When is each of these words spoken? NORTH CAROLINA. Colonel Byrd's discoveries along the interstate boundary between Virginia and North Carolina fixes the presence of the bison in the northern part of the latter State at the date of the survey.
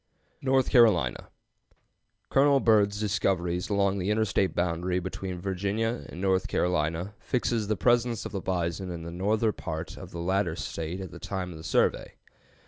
NORTH 0.41 0.71
CAROLINA. 0.71 1.29
Colonel 2.31 2.59
Byrd's 2.59 2.99
discoveries 2.99 3.69
along 3.69 3.99
the 3.99 4.09
interstate 4.09 4.55
boundary 4.55 4.97
between 4.99 5.39
Virginia 5.39 6.07
and 6.09 6.19
North 6.19 6.47
Carolina 6.47 7.13
fixes 7.19 7.67
the 7.67 7.77
presence 7.77 8.25
of 8.25 8.31
the 8.31 8.41
bison 8.41 8.89
in 8.89 9.03
the 9.03 9.11
northern 9.11 9.53
part 9.53 9.97
of 9.97 10.09
the 10.09 10.17
latter 10.19 10.55
State 10.55 11.01
at 11.01 11.11
the 11.11 11.19
date 11.19 11.41
of 11.49 11.55
the 11.55 11.63
survey. 11.63 12.15